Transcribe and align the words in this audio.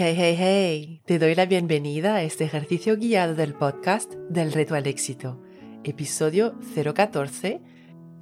Hey, 0.00 0.14
hey, 0.16 0.36
hey, 0.38 1.02
te 1.06 1.18
doy 1.18 1.34
la 1.34 1.44
bienvenida 1.44 2.14
a 2.14 2.22
este 2.22 2.44
ejercicio 2.44 2.96
guiado 2.96 3.34
del 3.34 3.52
podcast 3.52 4.14
del 4.30 4.52
reto 4.52 4.76
al 4.76 4.86
éxito, 4.86 5.42
episodio 5.82 6.54
014, 6.72 7.60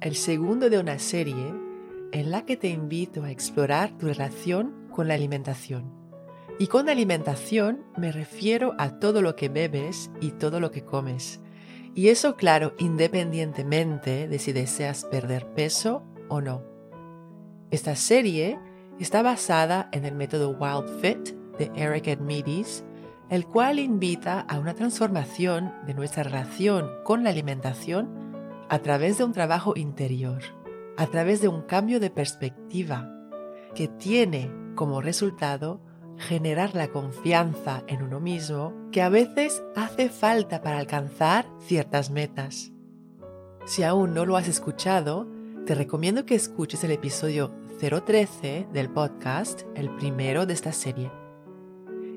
el 0.01 0.15
segundo 0.15 0.71
de 0.71 0.79
una 0.79 0.97
serie 0.97 1.53
en 2.13 2.31
la 2.31 2.45
que 2.45 2.57
te 2.57 2.69
invito 2.69 3.23
a 3.23 3.29
explorar 3.29 3.95
tu 3.95 4.07
relación 4.07 4.87
con 4.89 5.07
la 5.07 5.13
alimentación. 5.13 5.93
Y 6.57 6.65
con 6.65 6.89
alimentación 6.89 7.85
me 7.95 8.11
refiero 8.11 8.73
a 8.79 8.97
todo 8.97 9.21
lo 9.21 9.35
que 9.35 9.47
bebes 9.47 10.09
y 10.19 10.31
todo 10.31 10.59
lo 10.59 10.71
que 10.71 10.83
comes. 10.83 11.41
Y 11.93 12.07
eso 12.07 12.37
claro, 12.37 12.73
independientemente 12.79 14.27
de 14.27 14.39
si 14.39 14.51
deseas 14.51 15.05
perder 15.05 15.45
peso 15.53 16.03
o 16.27 16.41
no. 16.41 16.63
Esta 17.69 17.95
serie 17.95 18.57
está 18.99 19.21
basada 19.21 19.89
en 19.91 20.05
el 20.05 20.15
método 20.15 20.57
Wild 20.57 21.01
Fit 21.01 21.36
de 21.57 21.71
Eric 21.75 22.07
Edmidis, 22.07 22.83
el 23.29 23.45
cual 23.45 23.79
invita 23.79 24.39
a 24.41 24.59
una 24.59 24.73
transformación 24.73 25.73
de 25.85 25.93
nuestra 25.93 26.23
relación 26.23 26.89
con 27.03 27.23
la 27.23 27.29
alimentación 27.29 28.09
a 28.69 28.79
través 28.79 29.17
de 29.17 29.23
un 29.23 29.33
trabajo 29.33 29.73
interior, 29.75 30.41
a 30.97 31.07
través 31.07 31.41
de 31.41 31.47
un 31.47 31.61
cambio 31.61 31.99
de 31.99 32.09
perspectiva 32.09 33.11
que 33.75 33.87
tiene 33.87 34.51
como 34.75 35.01
resultado 35.01 35.81
generar 36.17 36.73
la 36.73 36.87
confianza 36.87 37.83
en 37.87 38.01
uno 38.01 38.19
mismo 38.19 38.73
que 38.91 39.01
a 39.01 39.09
veces 39.09 39.63
hace 39.75 40.09
falta 40.09 40.61
para 40.61 40.79
alcanzar 40.79 41.45
ciertas 41.59 42.09
metas. 42.09 42.71
Si 43.65 43.83
aún 43.83 44.13
no 44.13 44.25
lo 44.25 44.37
has 44.37 44.47
escuchado, 44.47 45.27
te 45.65 45.75
recomiendo 45.75 46.25
que 46.25 46.35
escuches 46.35 46.83
el 46.83 46.91
episodio 46.91 47.51
013 47.79 48.67
del 48.73 48.89
podcast, 48.89 49.63
el 49.75 49.89
primero 49.97 50.45
de 50.45 50.53
esta 50.53 50.71
serie. 50.71 51.11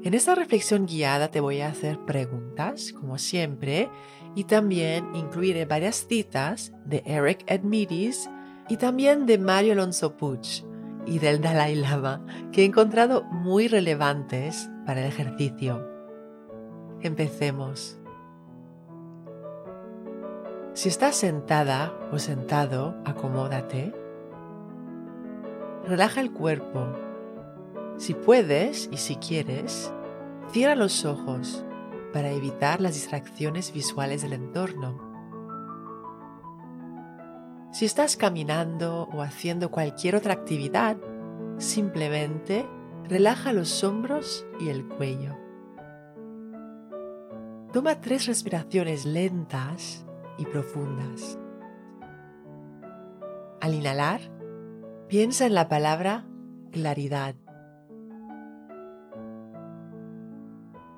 En 0.02 0.14
esta 0.14 0.34
reflexión 0.34 0.86
guiada 0.86 1.30
te 1.30 1.40
voy 1.40 1.60
a 1.60 1.68
hacer 1.68 1.98
preguntas, 2.06 2.95
como 2.95 3.18
siempre, 3.18 3.90
y 4.34 4.45
también 4.45 5.15
incluiré 5.15 5.66
varias 5.66 6.07
citas 6.09 6.73
de 6.87 7.02
Eric 7.04 7.45
Edmidis 7.46 8.30
y 8.70 8.79
también 8.79 9.26
de 9.26 9.37
Mario 9.37 9.74
Alonso 9.74 10.16
Puig 10.16 10.65
y 11.04 11.18
del 11.18 11.42
Dalai 11.42 11.74
Lama 11.74 12.24
que 12.51 12.62
he 12.62 12.65
encontrado 12.65 13.24
muy 13.24 13.68
relevantes 13.68 14.70
para 14.87 15.02
el 15.02 15.09
ejercicio. 15.09 15.87
Empecemos. 17.02 17.98
Si 20.73 20.88
estás 20.88 21.14
sentada 21.14 21.92
o 22.10 22.18
sentado, 22.18 22.96
acomódate. 23.04 23.92
Relaja 25.87 26.23
el 26.23 26.32
cuerpo 26.32 27.10
si 28.01 28.15
puedes 28.15 28.88
y 28.90 28.96
si 28.96 29.16
quieres, 29.16 29.93
cierra 30.52 30.74
los 30.74 31.04
ojos 31.04 31.66
para 32.15 32.30
evitar 32.30 32.80
las 32.80 32.95
distracciones 32.95 33.74
visuales 33.74 34.23
del 34.23 34.32
entorno. 34.32 34.98
Si 37.73 37.84
estás 37.84 38.16
caminando 38.16 39.07
o 39.12 39.20
haciendo 39.20 39.70
cualquier 39.70 40.16
otra 40.16 40.32
actividad, 40.32 40.96
simplemente 41.59 42.66
relaja 43.07 43.52
los 43.52 43.84
hombros 43.84 44.46
y 44.59 44.70
el 44.70 44.88
cuello. 44.88 45.37
Toma 47.70 48.01
tres 48.01 48.26
respiraciones 48.26 49.04
lentas 49.04 50.07
y 50.38 50.46
profundas. 50.46 51.38
Al 53.60 53.74
inhalar, 53.74 54.23
piensa 55.07 55.45
en 55.45 55.52
la 55.52 55.68
palabra 55.68 56.24
claridad. 56.73 57.35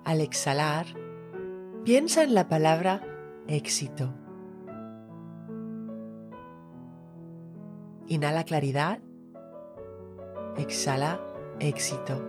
Al 0.05 0.21
exhalar, 0.21 0.87
piensa 1.85 2.25
en 2.25 2.35
la 2.35 2.49
palabra 2.49 3.01
éxito. 3.47 4.13
Inhala 8.09 8.43
claridad, 8.43 8.99
exhala 10.57 11.21
éxito. 11.61 12.21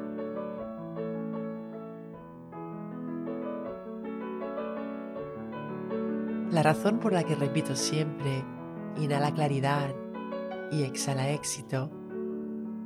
La 6.51 6.61
razón 6.61 6.99
por 6.99 7.11
la 7.11 7.23
que 7.23 7.33
repito 7.33 7.75
siempre 7.75 8.45
inhala 8.97 9.33
claridad 9.33 9.95
y 10.71 10.83
exhala 10.83 11.31
éxito 11.31 11.89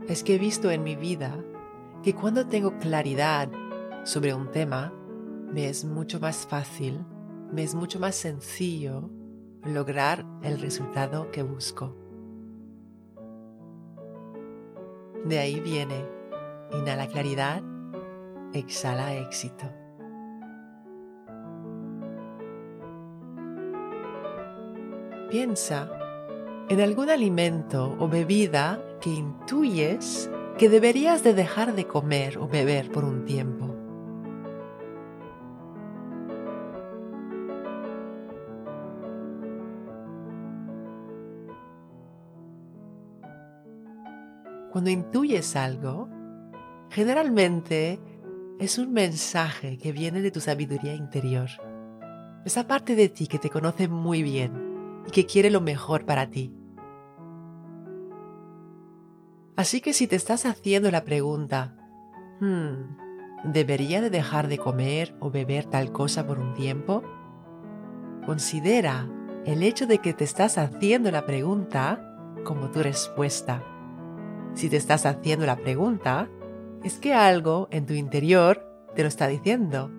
es 0.07 0.23
que 0.23 0.35
he 0.35 0.37
visto 0.37 0.71
en 0.71 0.83
mi 0.83 0.95
vida 0.95 1.35
que 2.03 2.15
cuando 2.15 2.47
tengo 2.47 2.77
claridad 2.79 3.49
sobre 4.07 4.33
un 4.33 4.49
tema, 4.51 4.93
me 5.51 5.67
es 5.67 5.83
mucho 5.83 6.21
más 6.21 6.47
fácil, 6.47 7.05
me 7.51 7.63
es 7.63 7.75
mucho 7.75 7.99
más 7.99 8.15
sencillo 8.15 9.09
lograr 9.65 10.25
el 10.43 10.61
resultado 10.61 11.29
que 11.29 11.43
busco. 11.43 11.93
De 15.25 15.39
ahí 15.39 15.59
viene, 15.59 16.05
inhala 16.71 17.07
claridad, 17.07 17.61
exhala 18.53 19.13
éxito. 19.13 19.65
Piensa 25.29 25.91
en 26.69 26.79
algún 26.79 27.09
alimento 27.09 27.97
o 27.99 28.07
bebida 28.07 28.81
que 29.01 29.09
intuyes 29.09 30.31
que 30.57 30.69
deberías 30.69 31.23
de 31.23 31.33
dejar 31.33 31.75
de 31.75 31.85
comer 31.87 32.37
o 32.37 32.47
beber 32.47 32.89
por 32.89 33.03
un 33.03 33.25
tiempo. 33.25 33.66
Cuando 44.77 44.91
intuyes 44.91 45.55
algo, 45.55 46.07
generalmente 46.91 47.99
es 48.59 48.77
un 48.77 48.93
mensaje 48.93 49.79
que 49.79 49.91
viene 49.91 50.21
de 50.21 50.29
tu 50.29 50.39
sabiduría 50.39 50.93
interior. 50.93 51.49
Esa 52.45 52.67
parte 52.67 52.95
de 52.95 53.09
ti 53.09 53.25
que 53.25 53.39
te 53.39 53.49
conoce 53.49 53.87
muy 53.87 54.21
bien 54.21 55.01
y 55.07 55.09
que 55.09 55.25
quiere 55.25 55.49
lo 55.49 55.61
mejor 55.61 56.05
para 56.05 56.29
ti. 56.29 56.53
Así 59.55 59.81
que 59.81 59.93
si 59.93 60.05
te 60.05 60.15
estás 60.15 60.45
haciendo 60.45 60.91
la 60.91 61.03
pregunta, 61.03 61.75
hmm, 62.39 63.51
¿debería 63.51 63.99
de 63.99 64.11
dejar 64.11 64.47
de 64.47 64.59
comer 64.59 65.15
o 65.19 65.31
beber 65.31 65.65
tal 65.65 65.91
cosa 65.91 66.27
por 66.27 66.37
un 66.37 66.53
tiempo? 66.53 67.01
Considera 68.27 69.09
el 69.43 69.63
hecho 69.63 69.87
de 69.87 69.97
que 69.97 70.13
te 70.13 70.23
estás 70.23 70.59
haciendo 70.59 71.09
la 71.09 71.25
pregunta 71.25 71.99
como 72.43 72.69
tu 72.69 72.83
respuesta 72.83 73.63
si 74.57 74.69
te 74.69 74.77
estás 74.77 75.05
haciendo 75.05 75.45
la 75.45 75.57
pregunta, 75.57 76.29
es 76.83 76.97
que 76.97 77.13
algo 77.13 77.67
en 77.69 77.85
tu 77.85 77.93
interior 77.93 78.65
te 78.95 79.03
lo 79.03 79.07
está 79.07 79.27
diciendo. 79.27 79.91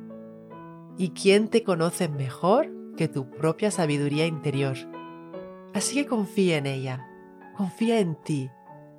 ¿Y 0.96 1.10
quién 1.10 1.48
te 1.48 1.62
conoce 1.62 2.08
mejor 2.08 2.68
que 2.96 3.06
tu 3.06 3.30
propia 3.30 3.70
sabiduría 3.70 4.26
interior? 4.26 4.76
Así 5.74 5.94
que 5.94 6.06
confía 6.06 6.56
en 6.56 6.66
ella, 6.66 7.06
confía 7.56 8.00
en 8.00 8.16
ti, 8.16 8.50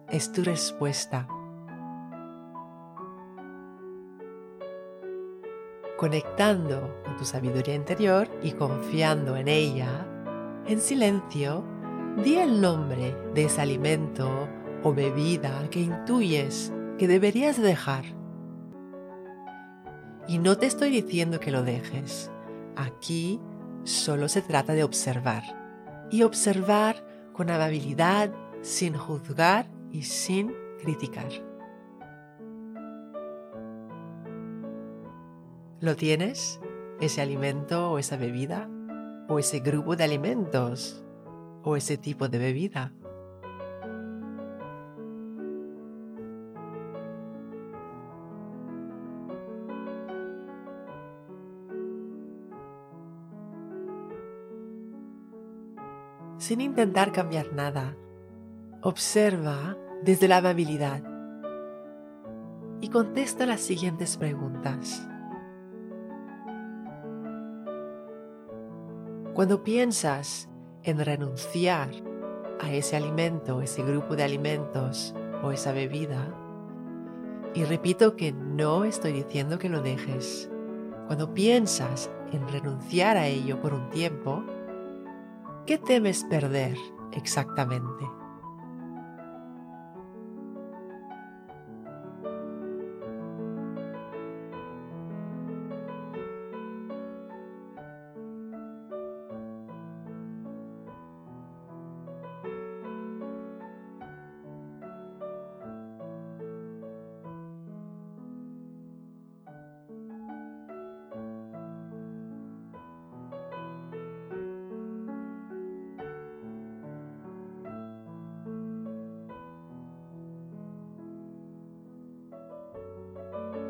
es 0.08 0.32
tu 0.32 0.44
respuesta. 0.44 1.28
Conectando 5.98 7.02
con 7.04 7.18
tu 7.18 7.26
sabiduría 7.26 7.76
interior 7.76 8.30
y 8.42 8.54
confiando 8.54 9.36
en 9.36 9.50
ella, 9.50 10.08
en 10.68 10.80
silencio, 10.80 11.66
di 12.24 12.38
el 12.38 12.62
nombre 12.62 13.14
de 13.34 13.44
ese 13.44 13.62
alimento 13.62 14.48
o 14.84 14.94
bebida 14.94 15.70
que 15.70 15.82
intuyes 15.82 16.74
que 16.98 17.08
deberías 17.08 17.62
dejar. 17.62 18.04
Y 20.28 20.38
no 20.38 20.58
te 20.58 20.68
estoy 20.68 20.90
diciendo 20.92 21.40
que 21.40 21.52
lo 21.52 21.64
dejes. 21.64 22.30
Aquí 22.76 23.40
solo 23.84 24.28
se 24.28 24.42
trata 24.42 24.74
de 24.74 24.84
observar. 24.84 25.44
Y 26.12 26.24
observar 26.24 27.04
con 27.34 27.50
amabilidad, 27.50 28.32
sin 28.62 28.96
juzgar 28.96 29.68
y 29.92 30.04
sin 30.04 30.54
criticar. 30.82 31.30
¿Lo 35.80 35.96
tienes? 35.96 36.60
¿Ese 37.00 37.22
alimento 37.22 37.92
o 37.92 38.00
esa 38.00 38.18
bebida? 38.18 38.70
¿O 39.30 39.40
ese 39.40 39.60
grupo 39.60 39.96
de 39.96 40.04
alimentos? 40.04 41.06
¿O 41.64 41.78
ese 41.78 41.98
tipo 41.98 42.28
de 42.28 42.38
bebida? 42.38 42.94
Sin 56.40 56.62
intentar 56.62 57.12
cambiar 57.12 57.54
nada. 57.54 57.96
Observa 58.82 59.78
desde 60.04 60.28
la 60.28 60.38
amabilidad. 60.38 61.04
y 62.82 62.88
contesta 62.88 63.46
las 63.46 63.60
siguientes 63.60 64.16
preguntas. 64.16 65.06
Cuando 69.34 69.66
piensas 69.66 70.50
en 70.84 71.04
renunciar 71.04 71.90
a 72.62 72.72
ese 72.72 72.96
alimento, 72.96 73.62
ese 73.62 73.84
grupo 73.84 74.16
de 74.16 74.24
alimentos 74.24 75.14
o 75.44 75.52
esa 75.52 75.74
bebida, 75.74 76.34
y 77.54 77.66
repito 77.66 78.16
que 78.16 78.32
no 78.32 78.86
estoy 78.86 79.12
diciendo 79.12 79.60
que 79.60 79.68
lo 79.68 79.82
dejes, 79.82 80.50
cuando 81.08 81.34
piensas 81.34 82.10
en 82.32 82.48
renunciar 82.48 83.18
a 83.18 83.28
ello 83.28 83.60
por 83.60 83.74
un 83.74 83.90
tiempo, 83.90 84.42
¿qué 85.70 85.78
temes 85.78 86.24
perder 86.24 86.76
exactamente? 87.12 88.19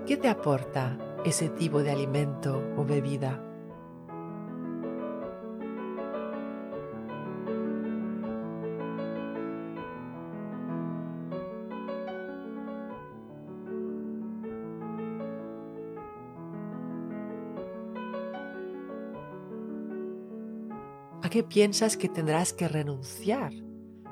¿Qué 0.09 0.17
te 0.17 0.27
aporta 0.27 0.97
ese 1.23 1.49
tipo 1.49 1.83
de 1.83 1.91
alimento 1.91 2.63
o 2.77 2.83
bebida? 2.83 3.45
¿A 21.21 21.29
qué 21.29 21.43
piensas 21.43 21.97
que 21.97 22.09
tendrás 22.09 22.53
que 22.53 22.67
renunciar 22.67 23.53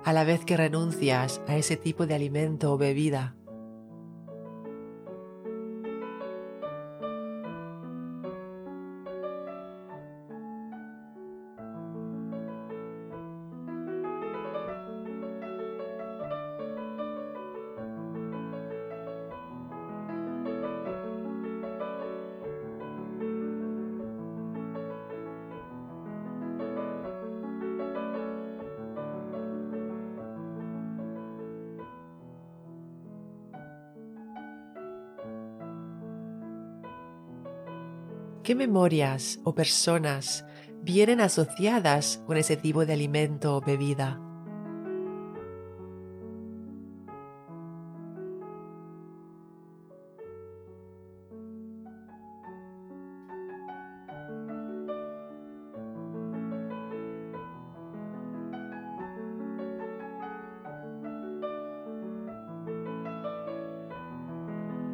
a 0.03 0.13
la 0.13 0.23
vez 0.23 0.45
que 0.45 0.57
renuncias 0.57 1.41
a 1.47 1.57
ese 1.57 1.75
tipo 1.75 2.05
de 2.05 2.13
alimento 2.13 2.71
o 2.71 2.77
bebida? 2.77 3.35
¿Qué 38.47 38.55
memorias 38.55 39.41
o 39.44 39.53
personas 39.53 40.45
vienen 40.81 41.19
asociadas 41.19 42.23
con 42.25 42.38
ese 42.38 42.55
tipo 42.55 42.85
de 42.85 42.94
alimento 42.94 43.57
o 43.57 43.59
bebida? 43.59 44.21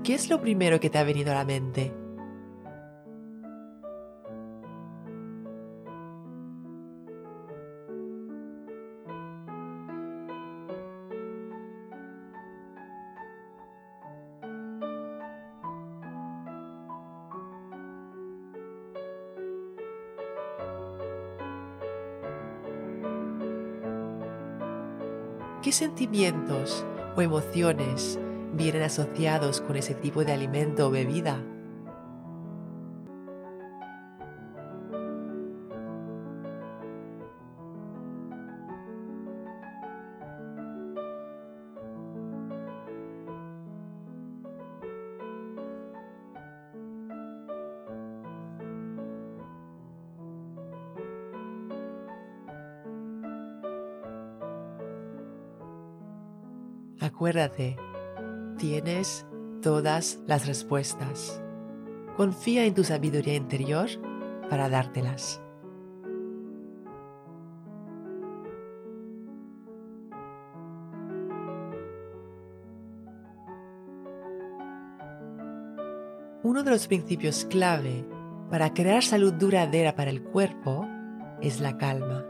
¿Qué 0.04 0.16
es 0.16 0.28
lo 0.32 0.42
primero 0.42 0.80
que 0.80 0.90
te 0.90 0.98
ha 0.98 1.04
venido 1.04 1.32
a 1.34 1.36
la 1.36 1.46
mente? 1.46 2.03
¿Qué 25.64 25.72
sentimientos 25.72 26.86
o 27.16 27.22
emociones 27.22 28.20
vienen 28.52 28.82
asociados 28.82 29.62
con 29.62 29.78
ese 29.78 29.96
tipo 29.96 30.26
de 30.26 30.34
alimento 30.34 30.88
o 30.88 30.92
bebida? 30.92 31.42
Acuérdate, 57.24 57.78
tienes 58.58 59.26
todas 59.62 60.20
las 60.28 60.46
respuestas. 60.46 61.42
Confía 62.18 62.66
en 62.66 62.74
tu 62.74 62.84
sabiduría 62.84 63.36
interior 63.36 63.88
para 64.50 64.68
dártelas. 64.68 65.42
Uno 76.44 76.64
de 76.64 76.72
los 76.72 76.88
principios 76.88 77.46
clave 77.46 78.06
para 78.52 78.74
crear 78.74 79.02
salud 79.02 79.32
duradera 79.32 79.96
para 79.96 80.12
el 80.12 80.24
cuerpo 80.24 80.86
es 81.40 81.62
la 81.62 81.78
calma. 81.78 82.26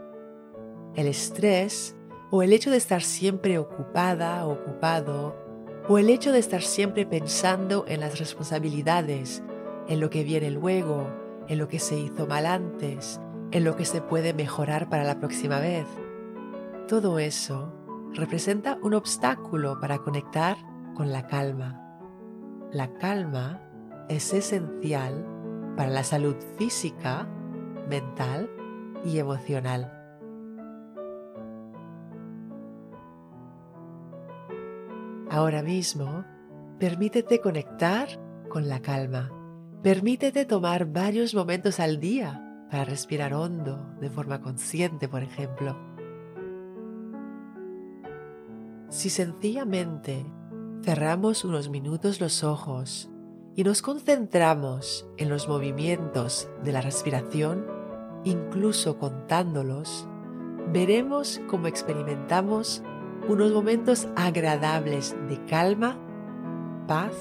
El 0.94 1.08
estrés 1.08 1.96
o 2.30 2.42
el 2.42 2.52
hecho 2.52 2.70
de 2.70 2.76
estar 2.76 3.02
siempre 3.02 3.58
ocupada, 3.58 4.46
ocupado, 4.46 5.36
o 5.88 5.98
el 5.98 6.08
hecho 6.08 6.32
de 6.32 6.38
estar 6.38 6.62
siempre 6.62 7.06
pensando 7.06 7.84
en 7.86 8.00
las 8.00 8.18
responsabilidades, 8.18 9.42
en 9.88 10.00
lo 10.00 10.10
que 10.10 10.24
viene 10.24 10.50
luego, 10.50 11.08
en 11.48 11.58
lo 11.58 11.68
que 11.68 11.78
se 11.78 11.98
hizo 11.98 12.26
mal 12.26 12.46
antes, 12.46 13.20
en 13.50 13.64
lo 13.64 13.76
que 13.76 13.84
se 13.84 14.00
puede 14.00 14.32
mejorar 14.32 14.88
para 14.88 15.04
la 15.04 15.18
próxima 15.18 15.60
vez. 15.60 15.86
Todo 16.88 17.18
eso 17.18 17.72
representa 18.12 18.78
un 18.82 18.94
obstáculo 18.94 19.78
para 19.80 19.98
conectar 19.98 20.56
con 20.94 21.12
la 21.12 21.26
calma. 21.26 21.98
La 22.72 22.94
calma 22.94 23.60
es 24.08 24.32
esencial 24.32 25.26
para 25.76 25.90
la 25.90 26.04
salud 26.04 26.36
física, 26.56 27.28
mental 27.88 28.50
y 29.04 29.18
emocional. 29.18 30.03
Ahora 35.34 35.64
mismo, 35.64 36.24
permítete 36.78 37.40
conectar 37.40 38.06
con 38.48 38.68
la 38.68 38.80
calma. 38.80 39.32
Permítete 39.82 40.44
tomar 40.44 40.86
varios 40.86 41.34
momentos 41.34 41.80
al 41.80 41.98
día 41.98 42.40
para 42.70 42.84
respirar 42.84 43.34
hondo, 43.34 43.96
de 44.00 44.10
forma 44.10 44.40
consciente, 44.40 45.08
por 45.08 45.24
ejemplo. 45.24 45.76
Si 48.90 49.10
sencillamente 49.10 50.24
cerramos 50.84 51.44
unos 51.44 51.68
minutos 51.68 52.20
los 52.20 52.44
ojos 52.44 53.10
y 53.56 53.64
nos 53.64 53.82
concentramos 53.82 55.04
en 55.16 55.30
los 55.30 55.48
movimientos 55.48 56.48
de 56.62 56.70
la 56.70 56.80
respiración, 56.80 57.66
incluso 58.22 59.00
contándolos, 59.00 60.06
veremos 60.72 61.40
cómo 61.48 61.66
experimentamos 61.66 62.84
unos 63.28 63.52
momentos 63.52 64.06
agradables 64.16 65.16
de 65.28 65.42
calma, 65.46 65.98
paz 66.86 67.14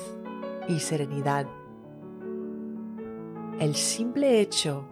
y 0.68 0.80
serenidad. 0.80 1.48
El 3.60 3.76
simple 3.76 4.42
hecho 4.42 4.86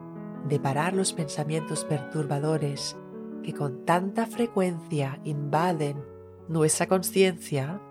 de 0.47 0.59
parar 0.59 0.93
los 0.93 1.13
pensamientos 1.13 1.85
perturbadores 1.85 2.95
que 3.43 3.53
con 3.53 3.85
tanta 3.85 4.25
frecuencia 4.25 5.19
invaden 5.23 6.03
nuestra 6.47 6.87
conciencia 6.87 7.81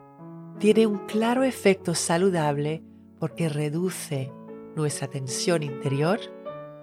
tiene 0.58 0.86
un 0.86 0.98
claro 1.06 1.42
efecto 1.42 1.94
saludable 1.94 2.82
porque 3.18 3.48
reduce 3.48 4.32
nuestra 4.76 5.08
tensión 5.08 5.62
interior 5.62 6.20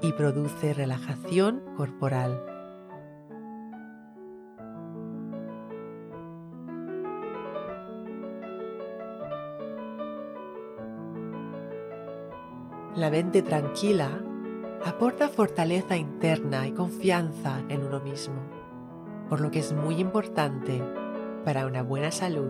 y 0.01 0.11
produce 0.13 0.73
relajación 0.73 1.63
corporal. 1.75 2.56
La 12.97 13.11
mente 13.11 13.43
tranquila 13.43 14.09
aporta 14.83 15.29
fortaleza 15.29 15.95
interna 15.95 16.65
y 16.65 16.71
confianza 16.71 17.61
en 17.69 17.83
uno 17.83 17.99
mismo, 17.99 18.41
por 19.29 19.39
lo 19.39 19.51
que 19.51 19.59
es 19.59 19.71
muy 19.71 19.99
importante 19.99 20.81
para 21.45 21.67
una 21.67 21.83
buena 21.83 22.09
salud. 22.09 22.49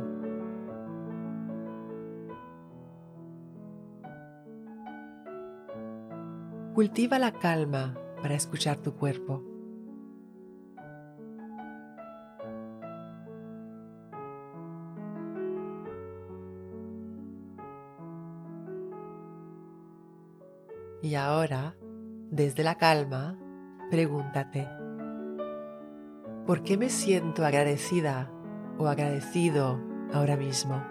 Cultiva 6.73 7.19
la 7.19 7.33
calma 7.33 7.97
para 8.21 8.35
escuchar 8.35 8.77
tu 8.77 8.93
cuerpo. 8.93 9.56
Y 21.07 21.15
ahora, 21.15 21.77
desde 22.31 22.65
la 22.65 22.75
calma, 22.75 23.39
pregúntate, 23.89 24.67
¿por 26.45 26.63
qué 26.63 26.77
me 26.77 26.89
siento 26.89 27.45
agradecida 27.45 28.29
o 28.77 28.87
agradecido 28.89 29.79
ahora 30.11 30.35
mismo? 30.35 30.83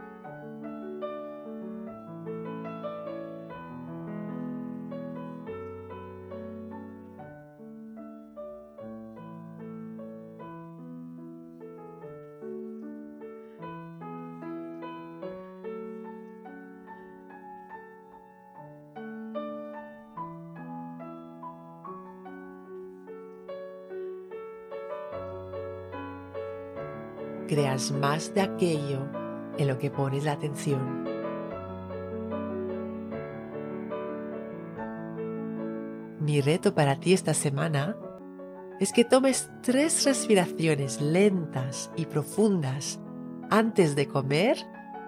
Creas 27.47 27.91
más 27.93 28.35
de 28.35 28.43
aquello 28.43 29.00
en 29.59 29.69
lo 29.69 29.79
que 29.79 29.91
pones 29.91 30.25
la 30.25 30.33
atención. 30.33 31.05
Mi 36.21 36.41
reto 36.41 36.75
para 36.75 36.99
ti 36.99 37.12
esta 37.12 37.35
semana 37.35 37.97
es 38.81 38.93
que 38.93 39.05
tomes 39.05 39.50
tres 39.62 40.05
respiraciones 40.05 41.00
lentas 41.00 41.91
y 41.97 42.07
profundas 42.07 43.00
antes 43.49 43.95
de 43.95 44.09
comer 44.09 44.59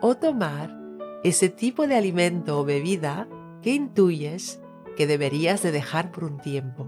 o 0.01 0.17
tomar 0.17 0.79
ese 1.25 1.49
tipo 1.49 1.87
de 1.87 1.97
alimento 1.97 2.61
o 2.61 2.65
bebida 2.65 3.29
que 3.63 3.75
intuyes 3.75 4.61
que 4.97 5.07
deberías 5.07 5.63
de 5.63 5.73
dejar 5.73 6.13
por 6.13 6.25
un 6.25 6.39
tiempo. 6.39 6.87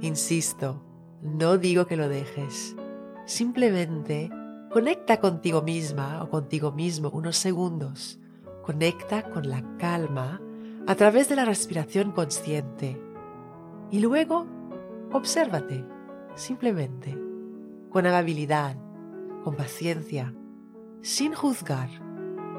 Insisto, 0.00 0.82
no 1.22 1.58
digo 1.58 1.86
que 1.86 1.96
lo 1.96 2.08
dejes, 2.08 2.76
Simplemente 3.24 4.30
conecta 4.70 5.20
contigo 5.20 5.62
misma 5.62 6.22
o 6.22 6.30
contigo 6.30 6.72
mismo 6.72 7.10
unos 7.10 7.36
segundos. 7.36 8.18
Conecta 8.62 9.22
con 9.30 9.48
la 9.48 9.62
calma 9.78 10.40
a 10.86 10.94
través 10.94 11.28
de 11.28 11.36
la 11.36 11.44
respiración 11.44 12.12
consciente. 12.12 13.00
Y 13.90 14.00
luego, 14.00 14.46
obsérvate, 15.12 15.84
simplemente, 16.34 17.16
con 17.90 18.06
amabilidad, 18.06 18.76
con 19.44 19.54
paciencia, 19.54 20.34
sin 21.02 21.34
juzgar, 21.34 21.90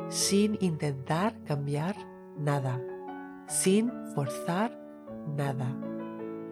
sin 0.09 0.57
intentar 0.61 1.41
cambiar 1.43 1.95
nada, 2.37 2.81
sin 3.47 3.91
forzar 4.13 4.79
nada. 5.35 5.75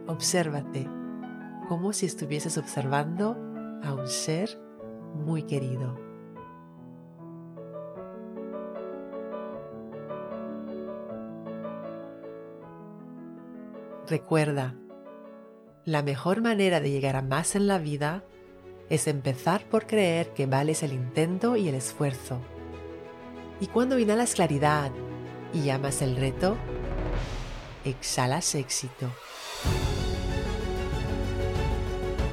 Obsérvate 0.07 0.89
como 1.67 1.93
si 1.93 2.05
estuvieses 2.05 2.57
observando 2.57 3.50
a 3.83 3.93
un 3.93 4.07
ser 4.07 4.59
muy 5.13 5.43
querido. 5.43 5.99
Recuerda, 14.07 14.75
la 15.85 16.03
mejor 16.03 16.41
manera 16.41 16.79
de 16.79 16.91
llegar 16.91 17.15
a 17.15 17.21
más 17.21 17.55
en 17.55 17.67
la 17.67 17.77
vida 17.77 18.23
es 18.89 19.07
empezar 19.07 19.63
por 19.69 19.87
creer 19.87 20.33
que 20.33 20.47
vales 20.47 20.83
el 20.83 20.91
intento 20.91 21.55
y 21.55 21.69
el 21.69 21.75
esfuerzo. 21.75 22.41
Y 23.61 23.67
cuando 23.67 23.97
inhalas 23.97 24.35
claridad 24.35 24.91
y 25.53 25.63
llamas 25.63 26.01
el 26.01 26.17
reto, 26.17 26.57
exhalas 27.85 28.53
éxito. 28.55 29.07